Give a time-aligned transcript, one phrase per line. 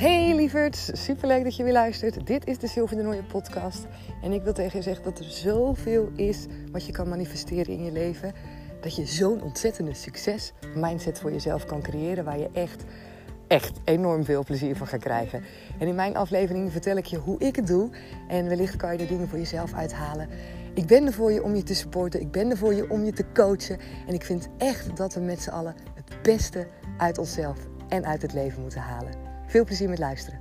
[0.00, 2.26] Hey lieverd, superleuk dat je weer luistert.
[2.26, 3.86] Dit is de Sylvie de Nooie podcast.
[4.22, 7.84] En ik wil tegen je zeggen dat er zoveel is wat je kan manifesteren in
[7.84, 8.32] je leven.
[8.80, 12.84] Dat je zo'n ontzettende succes mindset voor jezelf kan creëren waar je echt,
[13.46, 15.42] echt enorm veel plezier van gaat krijgen.
[15.78, 17.90] En in mijn aflevering vertel ik je hoe ik het doe.
[18.28, 20.28] En wellicht kan je er dingen voor jezelf uithalen.
[20.74, 22.20] Ik ben er voor je om je te supporten.
[22.20, 23.78] Ik ben er voor je om je te coachen.
[24.06, 26.66] En ik vind echt dat we met z'n allen het beste
[26.98, 27.58] uit onszelf
[27.88, 29.29] en uit het leven moeten halen.
[29.50, 30.40] Veel plezier met luisteren.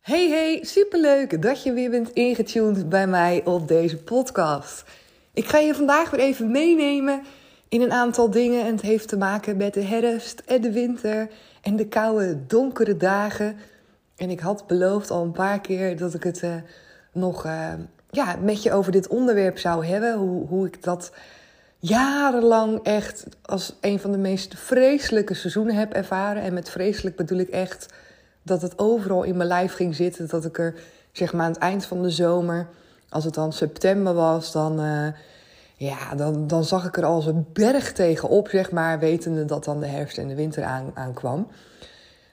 [0.00, 4.84] Hey hey, superleuk dat je weer bent ingetuned bij mij op deze podcast.
[5.32, 7.22] Ik ga je vandaag weer even meenemen
[7.68, 8.64] in een aantal dingen.
[8.64, 11.28] En het heeft te maken met de herfst en de winter
[11.62, 13.56] en de koude, donkere dagen.
[14.16, 16.54] En ik had beloofd al een paar keer dat ik het uh,
[17.12, 17.72] nog uh,
[18.10, 20.14] ja, met je over dit onderwerp zou hebben.
[20.16, 21.12] Hoe, hoe ik dat
[21.84, 26.42] jarenlang echt als een van de meest vreselijke seizoenen heb ervaren.
[26.42, 27.86] En met vreselijk bedoel ik echt
[28.42, 30.28] dat het overal in mijn lijf ging zitten.
[30.28, 30.74] Dat ik er
[31.12, 32.68] zeg maar aan het eind van de zomer,
[33.08, 35.06] als het dan september was, dan, uh,
[35.76, 39.80] ja, dan, dan zag ik er als een berg tegenop, zeg maar, wetende dat dan
[39.80, 41.46] de herfst en de winter aan, aankwam.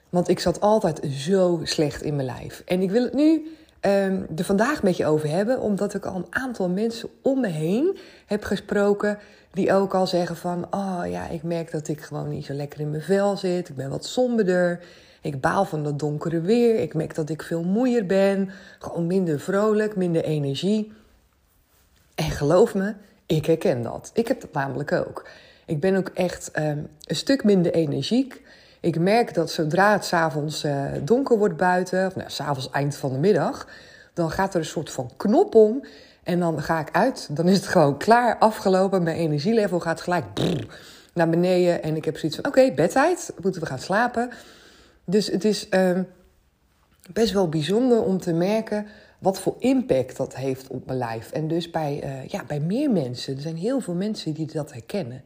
[0.08, 2.62] Want ik zat altijd zo slecht in mijn lijf.
[2.66, 6.16] En ik wil het nu um, er vandaag met je over hebben, omdat ik al
[6.16, 9.18] een aantal mensen om me heen heb gesproken
[9.52, 12.80] die ook al zeggen van, oh ja, ik merk dat ik gewoon niet zo lekker
[12.80, 14.80] in mijn vel zit, ik ben wat somberder,
[15.20, 19.40] ik baal van dat donkere weer, ik merk dat ik veel moeier ben, gewoon minder
[19.40, 20.92] vrolijk, minder energie.
[22.14, 22.94] En geloof me,
[23.26, 24.10] ik herken dat.
[24.14, 25.28] Ik heb dat namelijk ook.
[25.66, 28.42] Ik ben ook echt um, een stuk minder energiek.
[28.80, 33.12] Ik merk dat zodra het s'avonds uh, donker wordt buiten, of nou, s'avonds eind van
[33.12, 33.68] de middag,
[34.14, 35.84] dan gaat er een soort van knop om.
[36.22, 37.28] En dan ga ik uit.
[37.30, 39.02] Dan is het gewoon klaar, afgelopen.
[39.02, 40.24] Mijn energielevel gaat gelijk
[41.14, 41.82] naar beneden.
[41.82, 43.32] En ik heb zoiets van: oké, bedtijd.
[43.42, 44.30] Moeten we gaan slapen.
[45.04, 45.98] Dus het is uh,
[47.12, 48.86] best wel bijzonder om te merken
[49.18, 51.30] wat voor impact dat heeft op mijn lijf.
[51.30, 53.34] En dus bij, uh, ja, bij meer mensen.
[53.34, 55.22] Er zijn heel veel mensen die dat herkennen.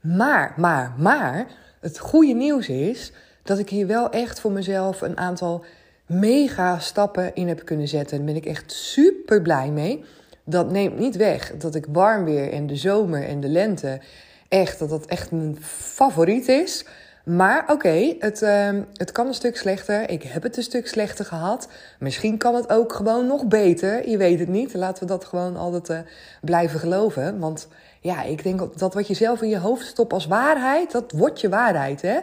[0.00, 1.46] Maar, maar, maar
[1.84, 3.12] het goede nieuws is
[3.42, 5.64] dat ik hier wel echt voor mezelf een aantal
[6.06, 8.16] mega stappen in heb kunnen zetten.
[8.16, 10.04] Daar ben ik echt super blij mee.
[10.44, 14.00] Dat neemt niet weg dat ik warm weer en de zomer en de lente
[14.48, 16.84] echt, dat dat echt mijn favoriet is.
[17.24, 20.10] Maar oké, het, uh, het kan een stuk slechter.
[20.10, 21.68] Ik heb het een stuk slechter gehad.
[21.98, 24.08] Misschien kan het ook gewoon nog beter.
[24.08, 24.74] Je weet het niet.
[24.74, 25.98] Laten we dat gewoon altijd uh,
[26.40, 27.38] blijven geloven.
[27.38, 27.68] Want
[28.04, 31.40] ja, ik denk dat wat je zelf in je hoofd stopt als waarheid, dat wordt
[31.40, 32.02] je waarheid.
[32.02, 32.18] Hè?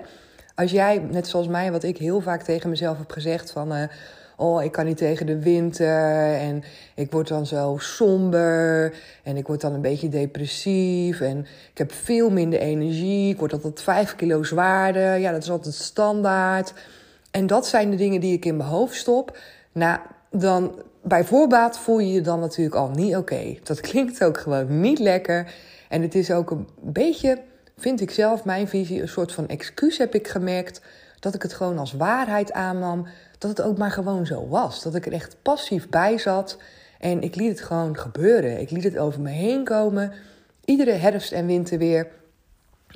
[0.56, 3.74] Als jij, net zoals mij, wat ik heel vaak tegen mezelf heb gezegd van...
[3.74, 3.84] Uh,
[4.38, 6.64] oh, ik kan niet tegen de winter en
[6.96, 8.94] ik word dan zo somber
[9.24, 11.40] en ik word dan een beetje depressief en
[11.72, 15.18] ik heb veel minder energie, ik word altijd vijf kilo zwaarder.
[15.18, 16.74] Ja, dat is altijd standaard.
[17.32, 19.38] En dat zijn de dingen die ik in mijn hoofd stop.
[19.72, 20.00] Nou,
[20.30, 23.58] dan bij voorbaat voel je je dan natuurlijk al niet oké.
[23.64, 25.54] Dat klinkt ook gewoon niet lekker.
[25.90, 27.42] En het is ook een beetje,
[27.78, 30.82] vind ik zelf, mijn visie, een soort van excuus heb ik gemerkt.
[31.20, 33.08] Dat ik het gewoon als waarheid aannam.
[33.38, 34.84] Dat het ook maar gewoon zo was.
[34.84, 36.58] Dat ik er echt passief bij zat.
[37.00, 38.60] En ik liet het gewoon gebeuren.
[38.60, 40.12] Ik liet het over me heen komen.
[40.66, 42.08] Iedere herfst en winter weer.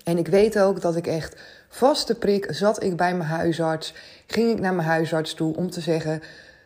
[0.03, 3.93] En ik weet ook dat ik echt vaste prik zat ik bij mijn huisarts.
[4.27, 6.21] Ging ik naar mijn huisarts toe om te zeggen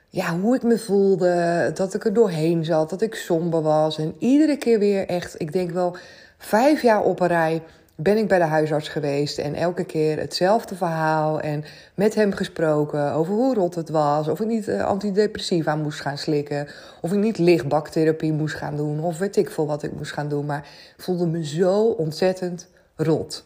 [0.10, 3.98] ja, hoe ik me voelde, dat ik er doorheen zat, dat ik somber was.
[3.98, 5.98] En iedere keer weer echt, ik denk wel
[6.38, 7.62] vijf jaar op een rij
[8.02, 9.38] ben ik bij de huisarts geweest.
[9.38, 11.40] En elke keer hetzelfde verhaal.
[11.40, 11.64] En
[11.96, 14.28] met hem gesproken over hoe rot het was.
[14.28, 16.68] Of ik niet uh, antidepressiva moest gaan slikken.
[17.02, 19.00] Of ik niet lichtbaktherapie moest gaan doen.
[19.00, 20.46] Of weet ik veel wat ik moest gaan doen.
[20.46, 23.44] Maar ik voelde me zo ontzettend rot.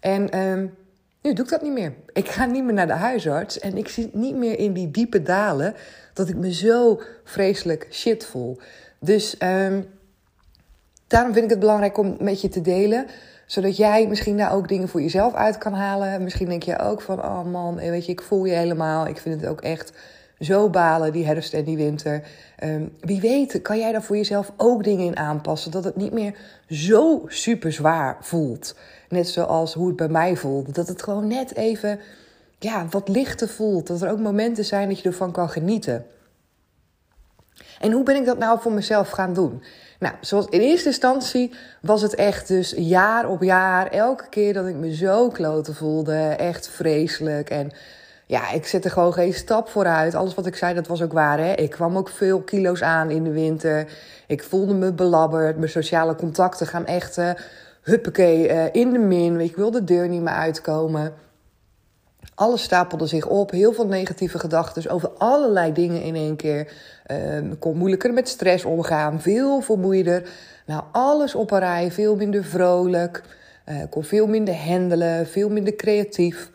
[0.00, 0.74] En um,
[1.22, 1.94] nu doe ik dat niet meer.
[2.12, 3.58] Ik ga niet meer naar de huisarts.
[3.58, 5.74] En ik zit niet meer in die diepe dalen.
[6.14, 8.58] Dat ik me zo vreselijk shit voel.
[9.00, 9.86] Dus um,
[11.06, 13.06] daarom vind ik het belangrijk om met je te delen
[13.50, 16.22] zodat jij misschien daar ook dingen voor jezelf uit kan halen.
[16.22, 19.06] Misschien denk je ook van, oh man, weet je, ik voel je helemaal.
[19.06, 19.92] Ik vind het ook echt
[20.40, 22.22] zo balen, die herfst en die winter.
[22.64, 25.70] Um, wie weet, kan jij daar voor jezelf ook dingen in aanpassen.
[25.70, 26.34] Dat het niet meer
[26.68, 28.74] zo super zwaar voelt.
[29.08, 30.72] Net zoals hoe het bij mij voelde.
[30.72, 32.00] Dat het gewoon net even
[32.58, 33.86] ja, wat lichter voelt.
[33.86, 36.06] Dat er ook momenten zijn dat je ervan kan genieten.
[37.80, 39.62] En hoe ben ik dat nou voor mezelf gaan doen?
[39.98, 44.66] Nou, zoals in eerste instantie was het echt dus jaar op jaar, elke keer dat
[44.66, 47.50] ik me zo kloten voelde, echt vreselijk.
[47.50, 47.70] En
[48.30, 50.14] ja, ik zette gewoon geen stap vooruit.
[50.14, 51.38] Alles wat ik zei, dat was ook waar.
[51.38, 51.52] Hè?
[51.52, 53.92] Ik kwam ook veel kilo's aan in de winter.
[54.26, 55.56] Ik voelde me belabberd.
[55.56, 57.30] Mijn sociale contacten gaan echt uh,
[57.82, 59.40] huppakee, uh, in de min.
[59.40, 61.12] Ik wil de deur niet meer uitkomen.
[62.34, 63.50] Alles stapelde zich op.
[63.50, 66.72] Heel veel negatieve gedachten over allerlei dingen in één keer.
[67.06, 69.20] Uh, kon moeilijker met stress omgaan.
[69.20, 70.28] Veel vermoeider.
[70.66, 71.90] Nou, alles op een rij.
[71.90, 73.22] Veel minder vrolijk.
[73.68, 75.26] Uh, kon veel minder handelen.
[75.26, 76.50] Veel minder creatief.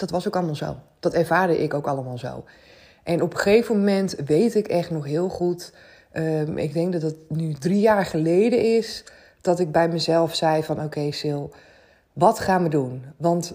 [0.00, 0.76] Dat was ook allemaal zo.
[1.00, 2.44] Dat ervaarde ik ook allemaal zo.
[3.02, 5.72] En op een gegeven moment weet ik echt nog heel goed.
[6.12, 9.04] Um, ik denk dat het nu drie jaar geleden is.
[9.40, 11.42] Dat ik bij mezelf zei van oké Sil,
[12.12, 13.04] wat gaan we doen?
[13.16, 13.54] Want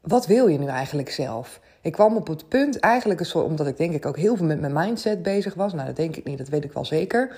[0.00, 1.60] wat wil je nu eigenlijk zelf?
[1.80, 4.72] Ik kwam op het punt, eigenlijk omdat ik denk ik ook heel veel met mijn
[4.72, 5.72] mindset bezig was.
[5.72, 7.36] Nou, dat denk ik niet, dat weet ik wel zeker.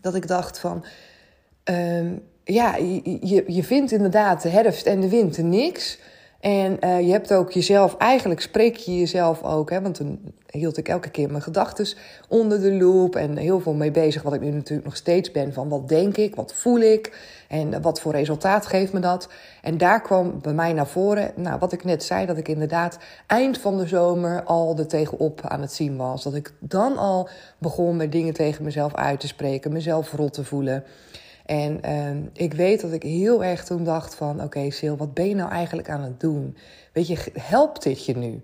[0.00, 0.84] Dat ik dacht van,
[1.64, 5.98] um, ja, je, je, je vindt inderdaad de herfst en de winter niks.
[6.40, 10.76] En uh, je hebt ook jezelf, eigenlijk spreek je jezelf ook, hè, want toen hield
[10.76, 11.86] ik elke keer mijn gedachten
[12.28, 15.52] onder de loep en heel veel mee bezig, wat ik nu natuurlijk nog steeds ben,
[15.52, 17.16] van wat denk ik, wat voel ik
[17.48, 19.28] en wat voor resultaat geeft me dat.
[19.62, 22.98] En daar kwam bij mij naar voren, nou, wat ik net zei, dat ik inderdaad
[23.26, 26.22] eind van de zomer al er tegenop aan het zien was.
[26.22, 30.44] Dat ik dan al begon met dingen tegen mezelf uit te spreken, mezelf rot te
[30.44, 30.84] voelen.
[31.48, 34.42] En uh, ik weet dat ik heel erg toen dacht van...
[34.42, 36.56] oké Sil, wat ben je nou eigenlijk aan het doen?
[36.92, 38.42] Weet je, helpt dit je nu?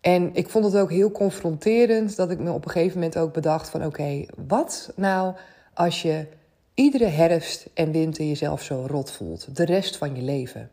[0.00, 3.32] En ik vond het ook heel confronterend dat ik me op een gegeven moment ook
[3.32, 3.84] bedacht van...
[3.84, 5.34] oké, wat nou
[5.74, 6.26] als je
[6.74, 9.56] iedere herfst en winter jezelf zo rot voelt?
[9.56, 10.70] De rest van je leven.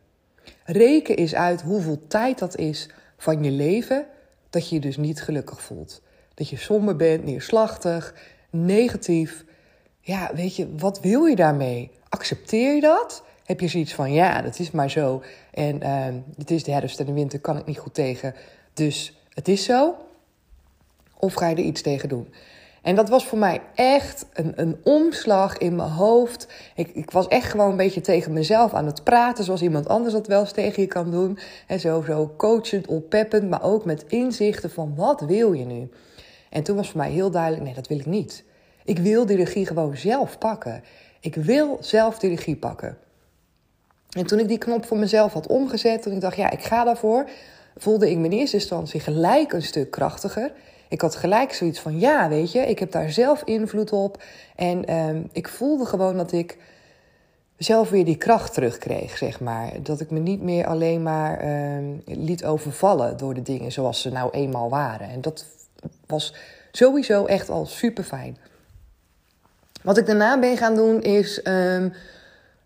[0.65, 4.05] Reken eens uit hoeveel tijd dat is van je leven...
[4.49, 6.01] dat je je dus niet gelukkig voelt.
[6.33, 8.15] Dat je somber bent, neerslachtig,
[8.49, 9.45] negatief
[9.99, 11.91] ja, weet je, wat wil je daarmee?
[12.09, 13.23] Accepteer je dat?
[13.45, 15.23] Heb je zoiets van, ja, dat is maar zo.
[15.51, 16.05] En uh,
[16.37, 18.35] het is de herfst en de winter, kan ik niet goed tegen.
[18.73, 19.95] Dus het is zo.
[21.17, 22.33] Of ga je er iets tegen doen?
[22.81, 26.47] En dat was voor mij echt een, een omslag in mijn hoofd.
[26.75, 30.13] Ik, ik was echt gewoon een beetje tegen mezelf aan het praten, zoals iemand anders
[30.13, 31.39] dat wel eens tegen je kan doen.
[31.67, 35.89] En zo, zo coachend, oppeppend, maar ook met inzichten van wat wil je nu?
[36.49, 38.43] En toen was voor mij heel duidelijk, nee, dat wil ik niet.
[38.83, 40.83] Ik wil die regie gewoon zelf pakken.
[41.19, 42.97] Ik wil zelf die regie pakken.
[44.09, 46.83] En toen ik die knop voor mezelf had omgezet, toen ik dacht, ja, ik ga
[46.83, 47.29] daarvoor,
[47.77, 50.51] voelde ik me in eerste instantie gelijk een stuk krachtiger.
[50.89, 54.23] Ik had gelijk zoiets van, ja, weet je, ik heb daar zelf invloed op.
[54.55, 56.57] En ehm, ik voelde gewoon dat ik
[57.57, 59.71] zelf weer die kracht terugkreeg, zeg maar.
[59.83, 64.09] Dat ik me niet meer alleen maar ehm, liet overvallen door de dingen zoals ze
[64.09, 65.09] nou eenmaal waren.
[65.09, 65.45] En dat
[66.05, 66.35] was
[66.71, 68.37] sowieso echt al super fijn.
[69.89, 71.93] Wat ik daarna ben gaan doen is um,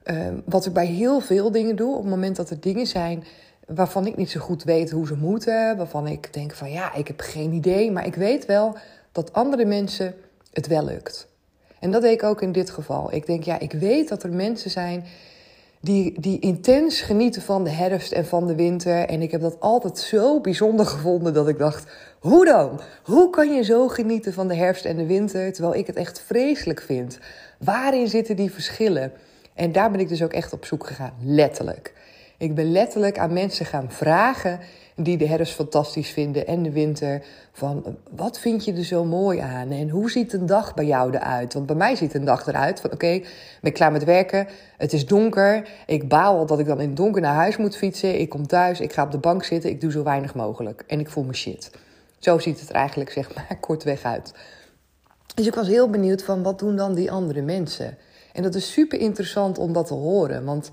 [0.03, 1.95] um, wat ik bij heel veel dingen doe.
[1.95, 3.23] Op het moment dat er dingen zijn
[3.67, 5.77] waarvan ik niet zo goed weet hoe ze moeten.
[5.77, 7.91] Waarvan ik denk van ja, ik heb geen idee.
[7.91, 8.77] Maar ik weet wel
[9.11, 10.15] dat andere mensen
[10.53, 11.27] het wel lukt.
[11.79, 13.13] En dat deed ik ook in dit geval.
[13.13, 15.05] Ik denk ja, ik weet dat er mensen zijn
[15.83, 19.05] die, die intens genieten van de herfst en van de winter.
[19.05, 22.81] En ik heb dat altijd zo bijzonder gevonden dat ik dacht: hoe dan?
[23.03, 26.21] Hoe kan je zo genieten van de herfst en de winter terwijl ik het echt
[26.25, 27.19] vreselijk vind?
[27.59, 29.11] Waarin zitten die verschillen?
[29.53, 31.93] En daar ben ik dus ook echt op zoek gegaan, letterlijk.
[32.43, 34.59] Ik ben letterlijk aan mensen gaan vragen
[34.95, 37.23] die de herfst fantastisch vinden en de winter.
[37.51, 39.71] Van wat vind je er zo mooi aan?
[39.71, 41.53] En hoe ziet een dag bij jou eruit?
[41.53, 43.27] Want bij mij ziet een dag eruit van oké, ben
[43.61, 44.47] ik klaar met werken.
[44.77, 45.69] Het is donker.
[45.85, 48.19] Ik baal dat ik dan in het donker naar huis moet fietsen.
[48.19, 49.69] Ik kom thuis, ik ga op de bank zitten.
[49.69, 50.83] Ik doe zo weinig mogelijk.
[50.87, 51.71] En ik voel me shit.
[52.19, 54.33] Zo ziet het er eigenlijk zeg maar kortweg uit.
[55.35, 57.97] Dus ik was heel benieuwd van wat doen dan die andere mensen?
[58.33, 60.45] En dat is super interessant om dat te horen.
[60.45, 60.71] Want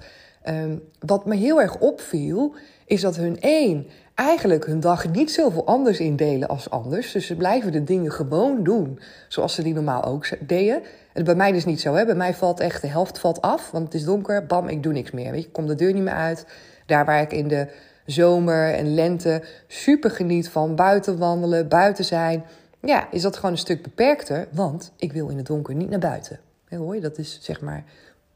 [0.49, 2.55] um, wat me heel erg opviel,
[2.87, 7.13] is dat hun één eigenlijk hun dag niet zoveel anders indelen als anders.
[7.13, 10.83] Dus ze blijven de dingen gewoon doen zoals ze die normaal ook deden.
[11.13, 11.95] En bij mij dus niet zo.
[11.95, 12.05] Hè?
[12.05, 14.47] Bij mij valt echt de helft valt af, want het is donker.
[14.47, 15.31] Bam, ik doe niks meer.
[15.31, 16.47] Weet je, ik kom de deur niet meer uit.
[16.87, 17.69] Daar waar ik in de
[18.07, 22.45] zomer en lente super geniet van buiten wandelen, buiten zijn.
[22.81, 25.99] Ja, is dat gewoon een stuk beperkter, want ik wil in het donker niet naar
[25.99, 26.41] buiten.
[26.69, 27.85] hoor je, dat is zeg maar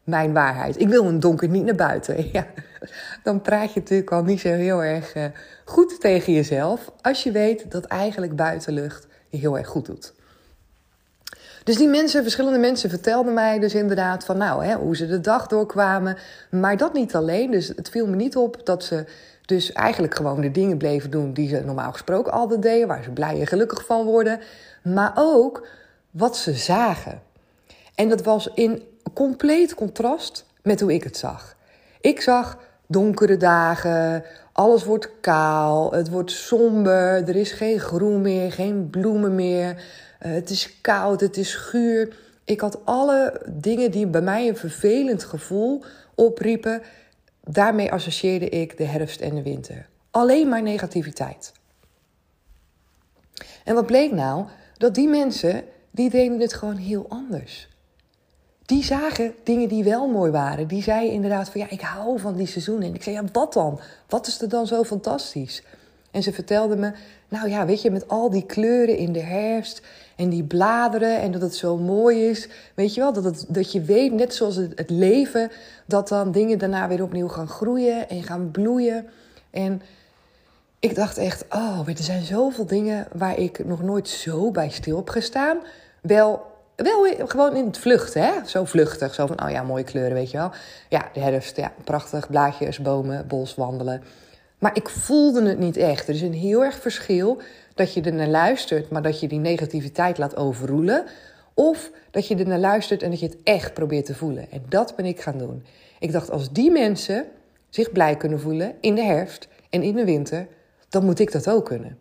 [0.05, 0.81] mijn waarheid.
[0.81, 2.17] Ik wil het donker niet naar buiten.
[2.33, 2.47] Ja,
[3.23, 5.25] dan praat je natuurlijk al niet zo heel erg uh,
[5.65, 6.93] goed tegen jezelf.
[7.01, 10.15] Als je weet dat eigenlijk buitenlucht je heel erg goed doet.
[11.65, 15.21] Dus die mensen, verschillende mensen, vertelden mij dus inderdaad van nou, hè, hoe ze de
[15.21, 16.17] dag doorkwamen.
[16.51, 17.51] Maar dat niet alleen.
[17.51, 19.05] Dus het viel me niet op dat ze
[19.45, 23.11] dus eigenlijk gewoon de dingen bleven doen die ze normaal gesproken altijd deden, waar ze
[23.11, 24.41] blij en gelukkig van worden.
[24.83, 25.67] Maar ook
[26.11, 27.23] wat ze zagen.
[27.95, 28.83] En dat was in
[29.13, 31.57] compleet contrast met hoe ik het zag.
[32.01, 38.53] Ik zag donkere dagen, alles wordt kaal, het wordt somber, er is geen groen meer,
[38.53, 39.71] geen bloemen meer.
[39.75, 42.17] Uh, het is koud, het is guur.
[42.45, 45.85] Ik had alle dingen die bij mij een vervelend gevoel
[46.15, 46.83] opriepen,
[47.45, 49.89] daarmee associeerde ik de herfst en de winter.
[50.11, 51.53] Alleen maar negativiteit.
[53.65, 54.47] En wat bleek nou?
[54.77, 57.69] Dat die mensen, die deden het gewoon heel anders.
[58.67, 60.67] Die zagen dingen die wel mooi waren.
[60.67, 62.89] Die zeiden inderdaad van ja, ik hou van die seizoenen.
[62.89, 63.81] En ik zei ja, wat dan?
[64.09, 65.63] Wat is er dan zo fantastisch?
[66.11, 66.93] En ze vertelde me,
[67.29, 69.83] nou ja, weet je, met al die kleuren in de herfst
[70.17, 72.49] en die bladeren en dat het zo mooi is.
[72.75, 75.51] Weet je wel, dat, het, dat je weet, net zoals het, het leven,
[75.87, 79.07] dat dan dingen daarna weer opnieuw gaan groeien en gaan bloeien.
[79.51, 79.83] En
[80.79, 84.97] ik dacht echt, oh, er zijn zoveel dingen waar ik nog nooit zo bij stil
[84.97, 85.59] heb gestaan.
[86.01, 86.43] Wel,
[86.77, 88.33] wel gewoon in het vluchten, hè?
[88.47, 89.15] Zo vluchtig.
[89.15, 90.51] Zo van, oh ja, mooie kleuren, weet je wel.
[90.89, 92.29] Ja, de herfst, ja, prachtig.
[92.29, 94.03] Blaadjes, bomen, bos, wandelen.
[94.59, 96.09] Maar ik voelde het niet echt.
[96.09, 97.41] Er is een heel erg verschil
[97.75, 101.05] dat je er naar luistert, maar dat je die negativiteit laat overroelen.
[101.55, 104.51] Of dat je er naar luistert en dat je het echt probeert te voelen.
[104.51, 105.65] En dat ben ik gaan doen.
[105.99, 107.25] Ik dacht, als die mensen
[107.71, 110.47] zich blij kunnen voelen in de herfst en in de winter,
[110.89, 111.99] dan moet ik dat ook kunnen.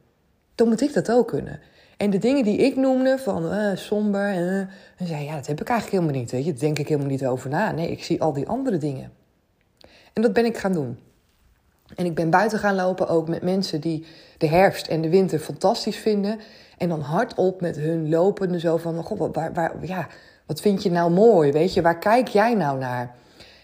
[0.55, 1.59] Dan moet ik dat ook kunnen.
[1.97, 4.57] En de dingen die ik noemde, van uh, somber, uh,
[4.97, 6.31] en zei ja, dat heb ik eigenlijk helemaal niet.
[6.31, 7.71] Weet je, daar denk ik helemaal niet over na.
[7.71, 9.11] Nee, ik zie al die andere dingen.
[10.13, 10.97] En dat ben ik gaan doen.
[11.95, 14.05] En ik ben buiten gaan lopen ook met mensen die
[14.37, 16.39] de herfst en de winter fantastisch vinden.
[16.77, 20.07] En dan hardop met hun lopende zo van, god, waar, waar, ja,
[20.45, 21.51] wat vind je nou mooi?
[21.51, 23.15] Weet je, waar kijk jij nou naar?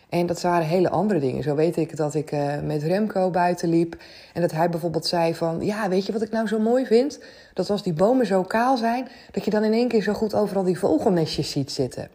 [0.09, 1.43] En dat waren hele andere dingen.
[1.43, 3.97] Zo weet ik dat ik uh, met Remco buiten liep.
[4.33, 5.65] En dat hij bijvoorbeeld zei van...
[5.65, 7.19] Ja, weet je wat ik nou zo mooi vind?
[7.53, 9.07] Dat als die bomen zo kaal zijn...
[9.31, 12.09] dat je dan in één keer zo goed overal die vogelnestjes ziet zitten.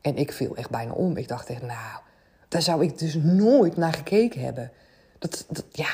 [0.00, 1.16] En ik viel echt bijna om.
[1.16, 2.00] Ik dacht echt, nou...
[2.48, 4.70] Daar zou ik dus nooit naar gekeken hebben.
[5.18, 5.88] Dat, ja,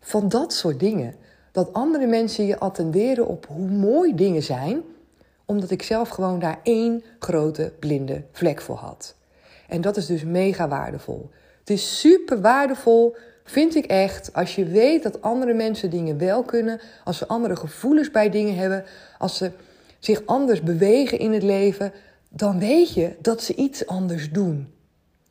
[0.00, 1.14] van dat soort dingen.
[1.52, 4.82] Dat andere mensen je attenderen op hoe mooi dingen zijn...
[5.44, 9.14] omdat ik zelf gewoon daar één grote blinde vlek voor had.
[9.72, 11.30] En dat is dus mega waardevol.
[11.60, 16.42] Het is super waardevol, vind ik echt, als je weet dat andere mensen dingen wel
[16.42, 18.84] kunnen, als ze andere gevoelens bij dingen hebben,
[19.18, 19.50] als ze
[19.98, 21.92] zich anders bewegen in het leven,
[22.28, 24.72] dan weet je dat ze iets anders doen.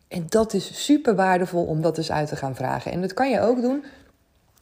[0.07, 2.91] En dat is super waardevol om dat eens uit te gaan vragen.
[2.91, 3.83] En dat kan je ook doen.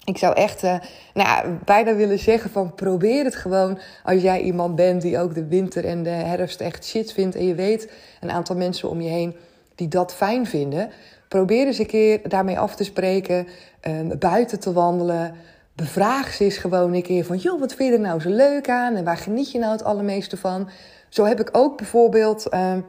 [0.03, 0.79] Ik zou echt uh,
[1.13, 5.47] nou bijna willen zeggen van probeer het gewoon als jij iemand bent die ook de
[5.47, 7.35] winter en de herfst echt shit vindt.
[7.35, 9.35] En je weet een aantal mensen om je heen
[9.79, 10.89] die dat fijn vinden.
[11.27, 13.47] Probeer eens een keer daarmee af te spreken,
[13.87, 15.35] um, buiten te wandelen.
[15.75, 18.69] Bevraag ze eens gewoon een keer van, joh, wat vind je er nou zo leuk
[18.69, 20.69] aan en waar geniet je nou het allermeeste van?
[21.09, 22.85] Zo heb ik ook bijvoorbeeld, um,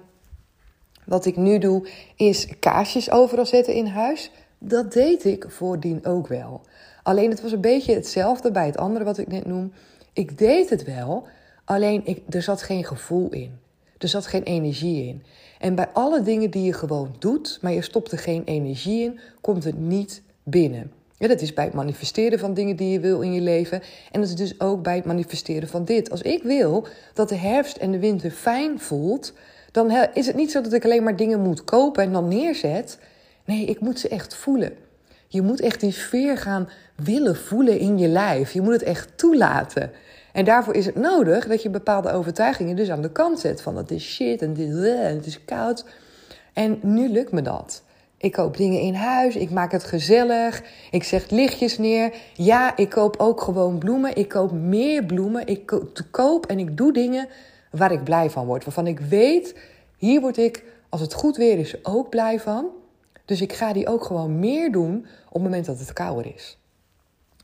[1.04, 4.30] wat ik nu doe, is kaarsjes overal zetten in huis.
[4.58, 6.60] Dat deed ik voordien ook wel.
[7.02, 9.72] Alleen het was een beetje hetzelfde bij het andere wat ik net noem.
[10.12, 11.26] Ik deed het wel,
[11.64, 13.58] alleen ik, er zat geen gevoel in.
[13.98, 15.22] Er zat geen energie in.
[15.60, 19.20] En bij alle dingen die je gewoon doet, maar je stopt er geen energie in,
[19.40, 20.92] komt het niet binnen.
[21.16, 23.82] Ja, dat is bij het manifesteren van dingen die je wil in je leven.
[24.12, 26.10] En dat is dus ook bij het manifesteren van dit.
[26.10, 29.32] Als ik wil dat de herfst en de winter fijn voelt,
[29.72, 32.98] dan is het niet zo dat ik alleen maar dingen moet kopen en dan neerzet.
[33.44, 34.72] Nee, ik moet ze echt voelen.
[35.28, 38.52] Je moet echt die sfeer gaan willen voelen in je lijf.
[38.52, 39.90] Je moet het echt toelaten.
[40.32, 43.62] En daarvoor is het nodig dat je bepaalde overtuigingen dus aan de kant zet.
[43.62, 45.84] Van het is shit en, dit, eh, het is koud.
[46.52, 47.82] En nu lukt me dat.
[48.16, 52.14] Ik koop dingen in huis, ik maak het gezellig, ik zeg lichtjes neer.
[52.34, 54.16] Ja, ik koop ook gewoon bloemen.
[54.16, 55.46] Ik koop meer bloemen.
[55.46, 55.72] Ik
[56.10, 57.28] koop en ik doe dingen
[57.70, 58.64] waar ik blij van word.
[58.64, 59.54] Waarvan ik weet,
[59.96, 62.66] hier word ik, als het goed weer is, ook blij van.
[63.24, 66.58] Dus ik ga die ook gewoon meer doen op het moment dat het kouder is.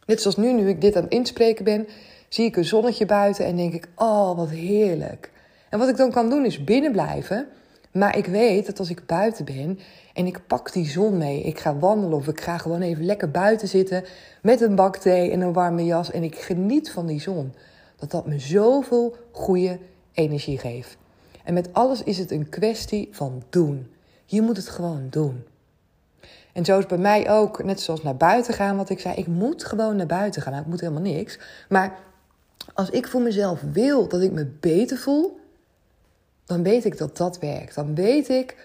[0.06, 1.88] Net zoals nu, nu ik dit aan het inspreken ben,
[2.28, 5.30] zie ik een zonnetje buiten en denk ik, oh wat heerlijk.
[5.70, 7.46] En wat ik dan kan doen is binnen blijven.
[7.92, 9.78] Maar ik weet dat als ik buiten ben
[10.14, 13.30] en ik pak die zon mee, ik ga wandelen of ik ga gewoon even lekker
[13.30, 14.04] buiten zitten
[14.42, 17.54] met een bak thee en een warme jas en ik geniet van die zon,
[17.96, 19.78] dat dat me zoveel goede
[20.12, 20.96] energie geeft.
[21.44, 23.86] En met alles is het een kwestie van doen.
[24.24, 25.44] Je moet het gewoon doen.
[26.52, 29.26] En zo is bij mij ook, net zoals naar buiten gaan, wat ik zei, ik
[29.26, 30.52] moet gewoon naar buiten gaan.
[30.52, 31.38] Nou, ik moet helemaal niks.
[31.68, 31.98] Maar
[32.74, 35.40] als ik voor mezelf wil dat ik me beter voel,
[36.44, 37.74] dan weet ik dat dat werkt.
[37.74, 38.56] Dan weet ik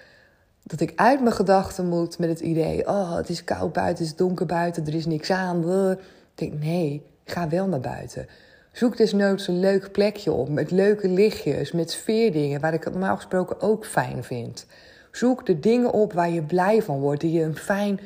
[0.64, 4.14] dat ik uit mijn gedachten moet met het idee: oh, het is koud buiten, het
[4.14, 5.92] is donker buiten, er is niks aan.
[5.92, 5.98] Ik
[6.36, 8.28] denk: nee, ga wel naar buiten.
[8.72, 13.16] Zoek desnoods een leuk plekje op met leuke lichtjes, met sfeerdingen, waar ik het normaal
[13.16, 14.66] gesproken ook fijn vind.
[15.12, 18.00] Zoek de dingen op waar je blij van wordt, die je een fijn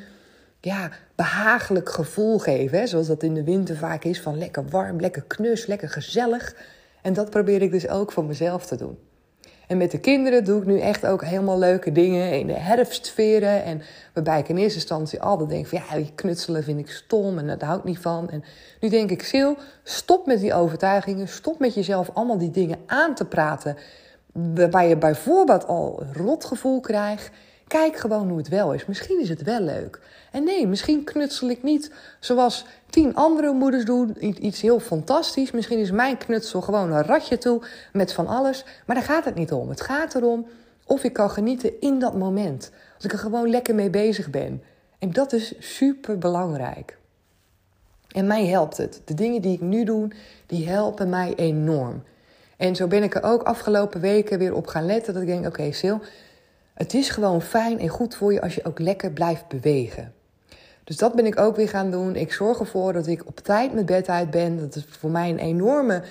[0.65, 2.79] ja, behagelijk gevoel geven.
[2.79, 2.88] Hè?
[2.88, 6.55] Zoals dat in de winter vaak is, van lekker warm, lekker knus, lekker gezellig.
[7.01, 8.98] En dat probeer ik dus ook voor mezelf te doen.
[9.67, 13.63] En met de kinderen doe ik nu echt ook helemaal leuke dingen in de herfstsferen.
[13.63, 13.81] En
[14.13, 17.77] waarbij ik in eerste instantie altijd denk van ja, knutselen vind ik stom en hou
[17.77, 18.29] ik niet van.
[18.29, 18.43] En
[18.79, 19.51] nu denk ik, Sil,
[19.84, 21.27] stop met die overtuigingen.
[21.27, 23.77] Stop met jezelf allemaal die dingen aan te praten.
[24.34, 27.31] Waarbij je bijvoorbeeld al een rotgevoel krijgt.
[27.67, 28.86] Kijk gewoon hoe het wel is.
[28.86, 30.00] Misschien is het wel leuk.
[30.31, 34.15] En nee, misschien knutsel ik niet zoals tien andere moeders doen.
[34.45, 35.51] Iets heel fantastisch.
[35.51, 37.62] Misschien is mijn knutsel gewoon een ratje toe
[37.93, 38.65] met van alles.
[38.86, 39.69] Maar daar gaat het niet om.
[39.69, 40.48] Het gaat erom
[40.86, 42.72] of ik kan genieten in dat moment.
[42.95, 44.63] Als ik er gewoon lekker mee bezig ben.
[45.00, 46.98] En dat is super belangrijk.
[48.12, 49.01] En mij helpt het.
[49.05, 50.07] De dingen die ik nu doe,
[50.45, 52.03] die helpen mij enorm.
[52.57, 55.13] En zo ben ik er ook afgelopen weken weer op gaan letten.
[55.13, 56.00] Dat ik denk, oké okay, Sil,
[56.75, 60.13] het is gewoon fijn en goed voor je als je ook lekker blijft bewegen.
[60.84, 62.15] Dus dat ben ik ook weer gaan doen.
[62.15, 64.60] Ik zorg ervoor dat ik op tijd met bed uit ben.
[64.60, 66.01] Dat is voor mij een enorme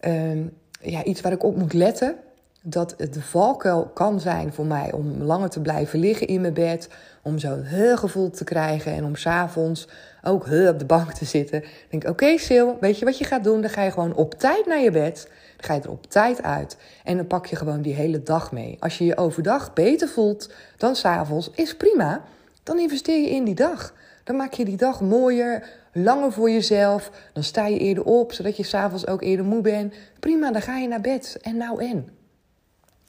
[0.00, 0.44] uh,
[0.80, 2.16] ja, iets waar ik op moet letten.
[2.62, 6.54] Dat het de valkuil kan zijn voor mij om langer te blijven liggen in mijn
[6.54, 6.88] bed.
[7.22, 7.64] Om zo'n
[7.94, 8.92] gevoel te krijgen.
[8.92, 9.88] En om s'avonds
[10.22, 11.60] ook op de bank te zitten.
[11.60, 13.60] Dan denk oké Sil, weet je wat je gaat doen?
[13.60, 15.28] Dan ga je gewoon op tijd naar je bed.
[15.60, 16.76] Ga je er op tijd uit.
[17.04, 18.76] En dan pak je gewoon die hele dag mee.
[18.80, 22.24] Als je je overdag beter voelt dan s'avonds, is prima.
[22.62, 23.94] Dan investeer je in die dag.
[24.24, 27.10] Dan maak je die dag mooier, langer voor jezelf.
[27.32, 29.94] Dan sta je eerder op, zodat je s'avonds ook eerder moe bent.
[30.20, 31.38] Prima, dan ga je naar bed.
[31.42, 32.08] En nou en.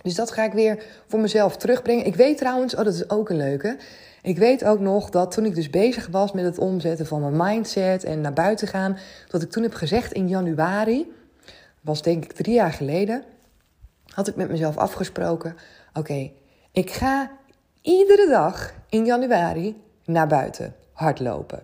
[0.02, 2.06] Dus dat ga ik weer voor mezelf terugbrengen.
[2.06, 3.78] Ik weet trouwens, oh dat is ook een leuke.
[4.22, 7.38] Ik weet ook nog dat toen ik dus bezig was met het omzetten van mijn
[7.38, 11.12] mindset en naar buiten gaan, dat ik toen heb gezegd in januari,
[11.82, 13.24] was denk ik drie jaar geleden,
[14.06, 15.56] had ik met mezelf afgesproken:
[15.94, 16.32] oké,
[16.72, 17.32] ik ga
[17.82, 21.64] iedere dag in januari naar buiten hardlopen.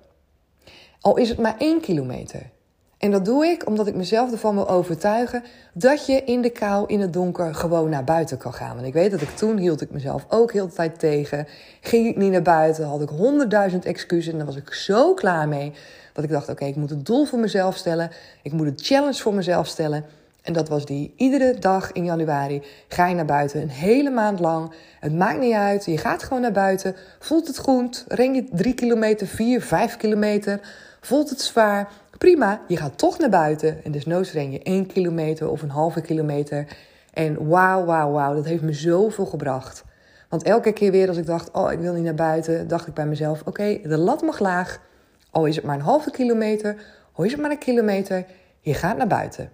[1.01, 2.49] Al is het maar één kilometer.
[2.97, 6.87] En dat doe ik omdat ik mezelf ervan wil overtuigen dat je in de kou,
[6.87, 8.75] in het donker, gewoon naar buiten kan gaan.
[8.75, 11.47] Want ik weet dat ik toen hield ik mezelf ook heel de tijd tegen.
[11.81, 15.47] Ging ik niet naar buiten, had ik honderdduizend excuses en daar was ik zo klaar
[15.47, 15.71] mee.
[16.13, 18.11] Dat ik dacht, oké, ik moet een doel voor mezelf stellen.
[18.41, 20.05] Ik moet een challenge voor mezelf stellen.
[20.41, 24.39] En dat was die iedere dag in januari ga je naar buiten, een hele maand
[24.39, 24.73] lang.
[24.99, 26.95] Het maakt niet uit, je gaat gewoon naar buiten.
[27.19, 30.59] Voelt het goed, ren je drie kilometer, vier, vijf kilometer.
[31.01, 33.83] Voelt het zwaar, prima, je gaat toch naar buiten.
[33.83, 36.67] En desnoods ren je één kilometer of een halve kilometer.
[37.13, 39.83] En wauw, wauw, wauw, dat heeft me zoveel gebracht.
[40.29, 42.93] Want elke keer weer als ik dacht, oh, ik wil niet naar buiten, dacht ik
[42.93, 44.81] bij mezelf, oké, de lat mag laag.
[45.29, 46.75] Al is het maar een halve kilometer,
[47.11, 48.25] al is het maar een kilometer,
[48.59, 49.51] je gaat naar buiten.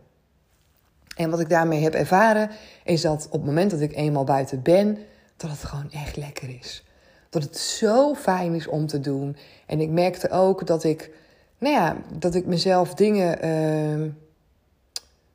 [1.16, 2.50] En wat ik daarmee heb ervaren,
[2.84, 4.98] is dat op het moment dat ik eenmaal buiten ben,
[5.38, 6.84] dat het gewoon echt lekker is.
[7.30, 9.38] Dat het zo fijn is om te doen.
[9.66, 11.12] En ik merkte ook dat ik,
[11.62, 13.46] nou ja, dat ik mezelf dingen.
[13.46, 14.10] Uh,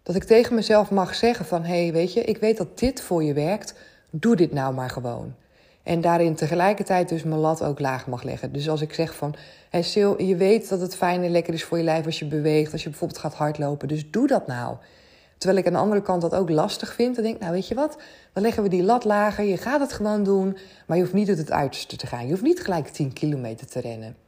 [0.02, 3.00] dat ik tegen mezelf mag zeggen van hé, hey, weet je, ik weet dat dit
[3.00, 3.74] voor je werkt.
[4.10, 5.34] Doe dit nou maar gewoon.
[5.82, 8.52] En daarin tegelijkertijd dus mijn lat ook laag mag leggen.
[8.52, 9.34] Dus als ik zeg van,
[9.70, 12.24] hey Sil, je weet dat het fijn en lekker is voor je lijf als je
[12.24, 13.88] beweegt, als je bijvoorbeeld gaat hardlopen.
[13.88, 14.76] Dus doe dat nou.
[15.38, 17.14] Terwijl ik aan de andere kant dat ook lastig vind.
[17.14, 17.96] Dan denk ik, nou weet je wat,
[18.32, 19.44] dan leggen we die lat lager.
[19.44, 22.24] Je gaat het gewoon doen, maar je hoeft niet tot het uiterste te gaan.
[22.24, 24.25] Je hoeft niet gelijk 10 kilometer te rennen.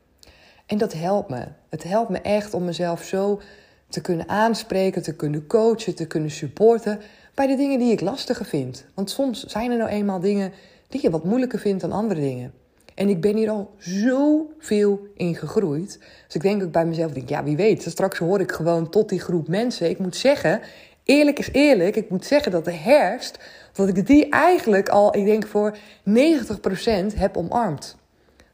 [0.68, 1.44] En dat helpt me.
[1.68, 3.40] Het helpt me echt om mezelf zo
[3.88, 7.00] te kunnen aanspreken, te kunnen coachen, te kunnen supporten
[7.34, 8.84] bij de dingen die ik lastiger vind.
[8.94, 10.52] Want soms zijn er nou eenmaal dingen
[10.88, 12.52] die je wat moeilijker vindt dan andere dingen.
[12.94, 15.98] En ik ben hier al zoveel in gegroeid.
[16.26, 19.08] Dus ik denk ook bij mezelf, denk, ja, wie weet, straks hoor ik gewoon tot
[19.08, 19.90] die groep mensen.
[19.90, 20.60] Ik moet zeggen,
[21.04, 23.38] eerlijk is eerlijk, ik moet zeggen dat de herfst,
[23.72, 25.76] dat ik die eigenlijk al, ik denk voor
[26.08, 27.96] 90% heb omarmd.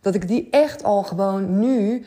[0.05, 2.05] Dat ik die echt al gewoon nu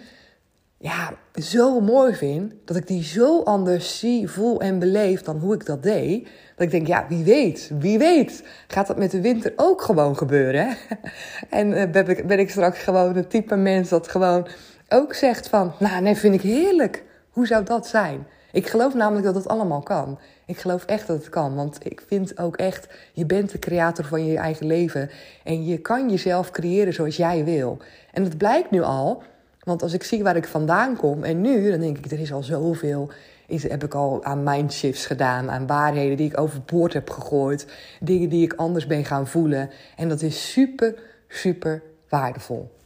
[0.77, 2.53] ja, zo mooi vind.
[2.65, 6.23] Dat ik die zo anders zie, voel en beleef dan hoe ik dat deed.
[6.55, 10.17] Dat ik denk, ja, wie weet, wie weet, gaat dat met de winter ook gewoon
[10.17, 10.67] gebeuren.
[10.67, 10.75] Hè?
[11.60, 14.47] En uh, ben, ik, ben ik straks gewoon het type mens dat gewoon
[14.89, 17.03] ook zegt van, nou, nee, vind ik heerlijk.
[17.29, 18.27] Hoe zou dat zijn?
[18.51, 20.19] Ik geloof namelijk dat het allemaal kan.
[20.47, 21.55] Ik geloof echt dat het kan.
[21.55, 25.10] Want ik vind ook echt, je bent de creator van je eigen leven.
[25.43, 27.77] En je kan jezelf creëren zoals jij wil.
[28.12, 29.23] En dat blijkt nu al.
[29.63, 32.33] Want als ik zie waar ik vandaan kom en nu, dan denk ik, er is
[32.33, 33.10] al zoveel.
[33.47, 37.67] Is, heb ik al aan mindshifts gedaan, aan waarheden die ik overboord heb gegooid.
[37.99, 39.69] Dingen die ik anders ben gaan voelen.
[39.95, 40.95] En dat is super,
[41.27, 42.76] super waardevol.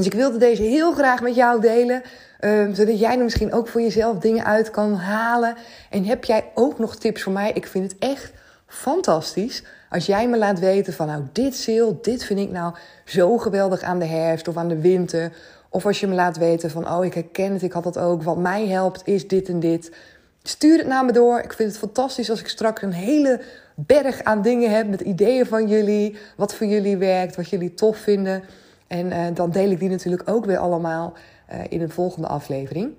[0.00, 2.02] Dus ik wilde deze heel graag met jou delen.
[2.40, 5.54] Um, zodat jij er misschien ook voor jezelf dingen uit kan halen.
[5.90, 7.52] En heb jij ook nog tips voor mij?
[7.52, 8.32] Ik vind het echt
[8.66, 13.38] fantastisch als jij me laat weten van nou dit zeel, dit vind ik nou zo
[13.38, 15.32] geweldig aan de herfst of aan de winter.
[15.68, 18.22] Of als je me laat weten van oh ik herken het, ik had dat ook.
[18.22, 19.92] Wat mij helpt is dit en dit.
[20.42, 21.38] Stuur het naar me door.
[21.38, 23.40] Ik vind het fantastisch als ik straks een hele
[23.74, 27.96] berg aan dingen heb met ideeën van jullie, wat voor jullie werkt, wat jullie tof
[27.96, 28.42] vinden.
[28.90, 31.12] En uh, dan deel ik die natuurlijk ook weer allemaal
[31.52, 32.94] uh, in een volgende aflevering.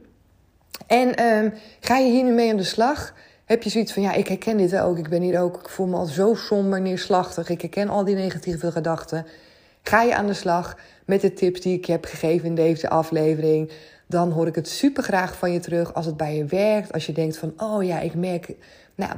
[0.88, 3.14] En um, ga je hier nu mee aan de slag?
[3.46, 4.98] Heb je zoiets van, ja, ik herken dit ook.
[4.98, 7.50] Ik ben hier ook, ik voel me al zo somber, neerslachtig.
[7.50, 9.26] Ik herken al die negatieve gedachten.
[9.82, 13.72] Ga je aan de slag met de tips die ik heb gegeven in deze aflevering.
[14.08, 16.94] Dan hoor ik het super graag van je terug als het bij je werkt.
[16.94, 18.56] Als je denkt van, oh ja, ik merk,
[18.96, 19.12] nou,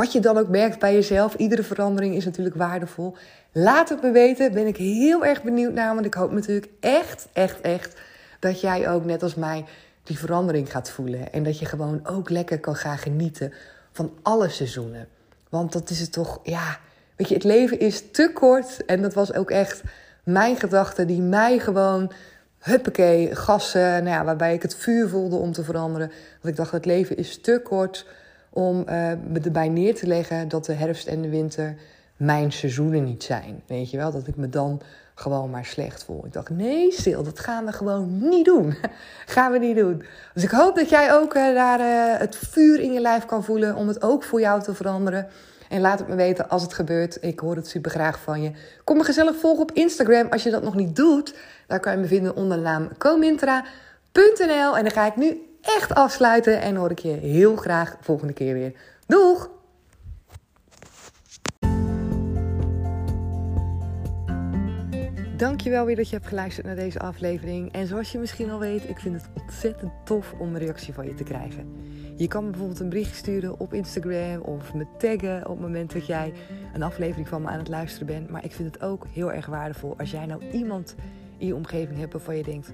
[0.00, 1.34] wat je dan ook merkt bij jezelf.
[1.34, 3.16] Iedere verandering is natuurlijk waardevol.
[3.52, 5.94] Laat het me weten, ben ik heel erg benieuwd naar.
[5.94, 8.00] Want ik hoop natuurlijk echt, echt, echt
[8.38, 9.64] dat jij ook net als mij
[10.02, 11.32] die verandering gaat voelen.
[11.32, 13.52] En dat je gewoon ook lekker kan gaan genieten
[13.92, 15.08] van alle seizoenen.
[15.48, 16.78] Want dat is het toch, ja,
[17.16, 18.84] weet je, het leven is te kort.
[18.84, 19.82] En dat was ook echt
[20.24, 22.12] mijn gedachte die mij gewoon,
[22.58, 26.08] huppakee, gassen, nou ja, waarbij ik het vuur voelde om te veranderen.
[26.08, 28.06] Want ik dacht, het leven is te kort
[28.50, 28.84] om uh,
[29.28, 31.76] me erbij neer te leggen dat de herfst en de winter
[32.16, 33.62] mijn seizoenen niet zijn.
[33.66, 34.80] Weet je wel, dat ik me dan
[35.14, 36.26] gewoon maar slecht voel.
[36.26, 38.74] Ik dacht, nee, stil, dat gaan we gewoon niet doen.
[39.26, 40.04] gaan we niet doen.
[40.34, 43.44] Dus ik hoop dat jij ook uh, daar uh, het vuur in je lijf kan
[43.44, 45.28] voelen om het ook voor jou te veranderen.
[45.68, 47.18] En laat het me weten als het gebeurt.
[47.20, 48.50] Ik hoor het super graag van je.
[48.84, 51.34] Kom me gezellig volgen op Instagram als je dat nog niet doet.
[51.66, 54.76] Daar kan je me vinden onder de naam comintra.nl.
[54.76, 58.54] En dan ga ik nu echt afsluiten en hoor ik je heel graag volgende keer
[58.54, 58.72] weer.
[59.06, 59.50] Doeg!
[65.40, 67.72] Dankjewel weer dat je hebt geluisterd naar deze aflevering.
[67.72, 71.06] En zoals je misschien al weet, ik vind het ontzettend tof om een reactie van
[71.06, 71.72] je te krijgen.
[72.16, 75.92] Je kan me bijvoorbeeld een bericht sturen op Instagram of me taggen op het moment
[75.92, 76.32] dat jij
[76.74, 78.30] een aflevering van me aan het luisteren bent.
[78.30, 80.94] Maar ik vind het ook heel erg waardevol als jij nou iemand
[81.38, 82.70] in je omgeving hebt waarvan je denkt: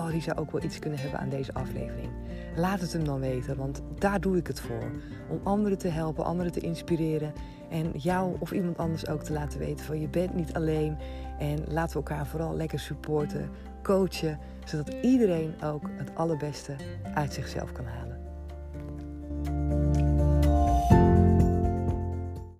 [0.00, 2.08] oh, die zou ook wel iets kunnen hebben aan deze aflevering.
[2.56, 4.90] Laat het hem dan weten, want daar doe ik het voor.
[5.28, 7.32] Om anderen te helpen, anderen te inspireren.
[7.70, 10.96] En jou of iemand anders ook te laten weten van je bent niet alleen.
[11.38, 13.50] En laten we elkaar vooral lekker supporten,
[13.82, 14.38] coachen.
[14.64, 16.76] Zodat iedereen ook het allerbeste
[17.14, 18.09] uit zichzelf kan halen.